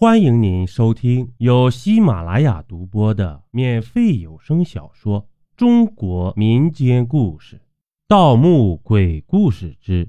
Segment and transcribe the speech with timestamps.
[0.00, 5.20] 欢迎您收听由喜马拉雅独播的免费有声小说
[5.58, 7.56] 《中国民间故事·
[8.08, 10.08] 盗墓鬼故事之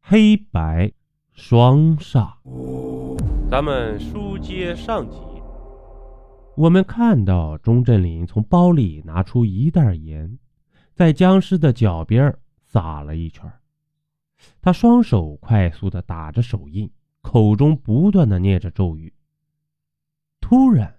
[0.00, 0.90] 黑白
[1.34, 2.32] 双煞》。
[3.50, 5.18] 咱们书接上集，
[6.56, 10.38] 我们看到钟振林从包里拿出一袋盐，
[10.94, 12.34] 在僵尸的脚边
[12.64, 13.44] 撒了一圈。
[14.62, 16.90] 他双手快速的打着手印，
[17.20, 19.12] 口中不断的念着咒语。
[20.48, 20.94] 突然，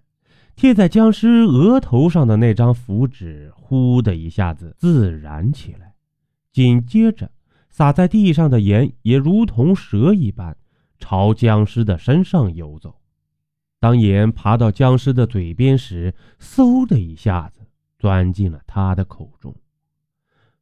[0.58, 5.94] 贴在僵尸额头上的那张符纸“呼”的一下子自燃起来，
[6.52, 7.32] 紧接着
[7.70, 10.58] 洒在地上的盐也如同蛇一般
[11.00, 13.00] 朝僵尸的身上游走。
[13.80, 17.62] 当盐爬到僵尸的嘴边时，嗖的一下子
[17.98, 19.56] 钻进了他的口中。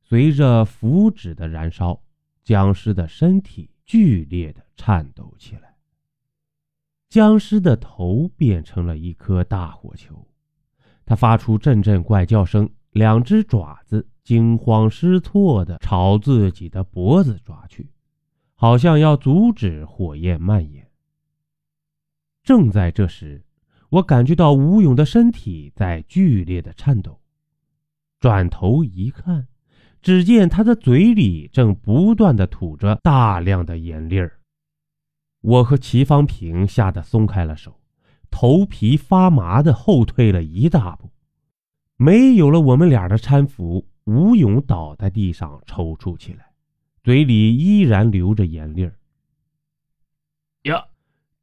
[0.04, 2.00] 随着符纸的燃烧，
[2.44, 5.75] 僵尸的身体剧烈的颤抖起来。
[7.16, 10.28] 僵尸的头变成了一颗大火球，
[11.06, 17.90] 它发出阵阵怪叫声，两只爪子惊慌失措地朝自己的脖子抓去，
[18.56, 20.86] 好像要阻止火焰蔓延。
[22.44, 23.46] 正在这时，
[23.92, 27.22] 我感觉到吴勇的身体在剧烈的颤抖，
[28.20, 29.48] 转头一看，
[30.02, 34.38] 只见他的嘴里正不断地吐着大量的盐粒儿。
[35.46, 37.80] 我和齐方平吓得松开了手，
[38.32, 41.12] 头皮发麻的后退了一大步。
[41.98, 46.48] 没有了我们俩的搀扶，吴勇倒在地上抽搐起来，
[47.04, 48.96] 嘴里依然流着眼粒儿。
[50.64, 50.86] 呀，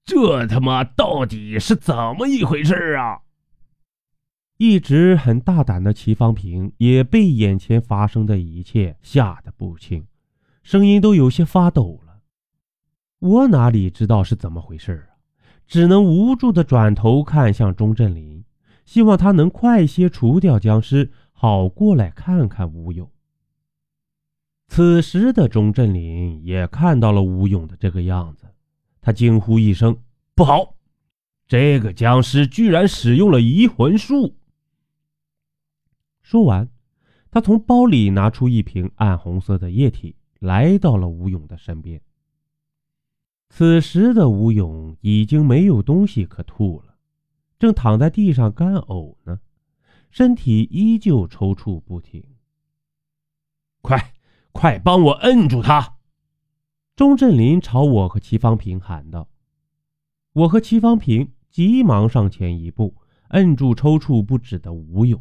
[0.05, 3.21] 这他妈到底是怎么一回事啊？
[4.57, 10.05] 一直很大胆的齐方平也被眼前发生的一切吓得不轻，
[10.65, 12.02] 声音都有些发抖了。
[13.23, 15.15] 我哪里知道是怎么回事啊？
[15.69, 18.45] 只能无助的转头看向钟振林，
[18.85, 23.09] 希望他能快些除掉僵尸，好过来看看吴勇。
[24.67, 28.47] 此时的钟振林也看到了吴勇的这个样子，
[29.01, 29.97] 他惊呼一声
[30.35, 30.75] ：“不好！
[31.47, 34.35] 这个僵尸居然使用了移魂术！”
[36.23, 36.69] 说完，
[37.31, 42.01] 他从包里拿出一瓶暗红色的液体，来到了吴勇的身边。
[43.55, 46.95] 此时的吴勇已经没有东西可吐了，
[47.59, 49.41] 正躺在地上干呕呢，
[50.11, 52.25] 身体依旧抽搐不停。
[53.83, 54.15] 快，
[54.53, 55.99] 快帮我摁住他！
[56.97, 59.29] 钟振林朝我和齐方平喊道。
[60.33, 62.97] 我和齐方平急忙上前一步，
[63.29, 65.21] 摁住抽搐不止的吴勇。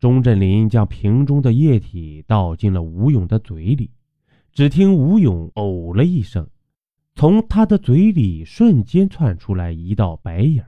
[0.00, 3.92] 钟振林将瓶中的液体倒进了吴勇的嘴里，
[4.52, 6.50] 只听吴勇呕了一声。
[7.20, 10.64] 从他的嘴里瞬间窜出来一道白影，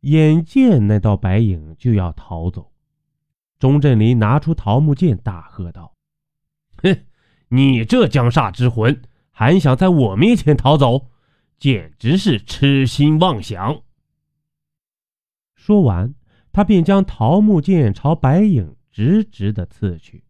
[0.00, 2.70] 眼见那道白影就要逃走，
[3.58, 5.96] 钟振林拿出桃木剑，大喝道
[6.84, 7.06] ：“哼，
[7.48, 11.08] 你这江煞之魂，还想在我面前逃走，
[11.58, 13.80] 简直是痴心妄想！”
[15.56, 16.14] 说完，
[16.52, 20.22] 他便将桃木剑朝白影直直的刺去。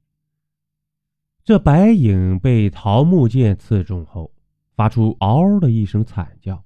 [1.42, 4.32] 这白影被桃木剑刺中后，
[4.80, 6.64] 发出嗷的一声惨叫，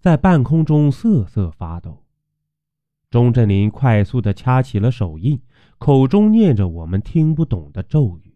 [0.00, 2.02] 在半空中瑟瑟发抖。
[3.08, 5.40] 钟振林快速地掐起了手印，
[5.78, 8.34] 口中念着我们听不懂的咒语。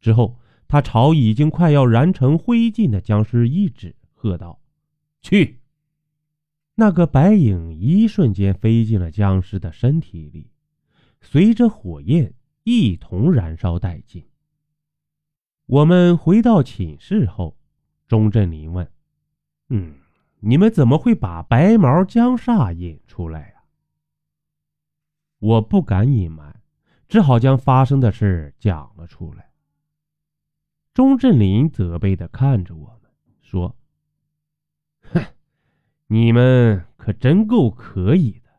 [0.00, 4.60] 之后，他朝已经快要燃成灰烬的僵尸一指，喝道
[5.22, 5.60] ：“去！”
[6.76, 10.50] 那个白影一瞬间飞进了僵尸的身体里，
[11.22, 12.34] 随着火焰
[12.64, 14.22] 一同燃烧殆尽。
[15.64, 17.56] 我们回到寝室后。
[18.12, 18.86] 钟振林问
[19.70, 19.94] ：“嗯，
[20.40, 23.62] 你们怎么会把白毛僵煞引出来呀？”
[25.40, 26.60] 我不敢隐瞒，
[27.08, 29.48] 只好将发生的事讲了出来。
[30.92, 33.74] 钟振林责备的看着我们，说
[35.10, 35.24] ：“哼，
[36.08, 38.50] 你们可真够可以的，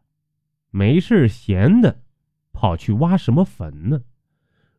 [0.72, 2.02] 没事闲的，
[2.54, 4.02] 跑去挖什么坟呢？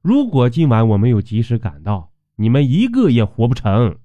[0.02, 3.96] 如果今晚我没有及时赶到，你们一个也活不成。”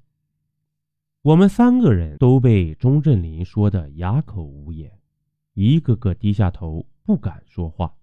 [1.22, 5.02] 我们三个人都被钟振林说的哑口无言，
[5.54, 7.94] 一个个低下头，不敢说话。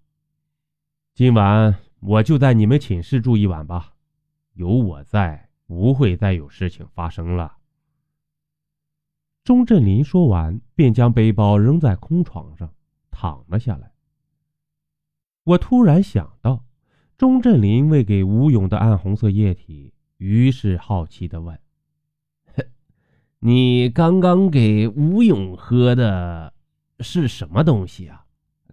[1.15, 3.95] 今晚我就在你们寝室住一晚吧，
[4.53, 7.57] 有我在，不会再有事情发生了。
[9.43, 12.71] 钟振林说完，便将背包扔在空床上，
[13.09, 13.93] 躺了下来。
[15.43, 16.63] 我突然想到，
[17.17, 21.59] 钟振林喂给吴勇的暗红色液体，于是好奇的问。
[23.39, 26.51] 你刚刚给吴勇喝的
[27.01, 28.23] 是什么东西啊？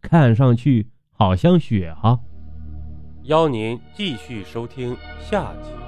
[0.01, 2.19] 看上去好像血哈。
[3.25, 5.84] 邀您继续收听下集。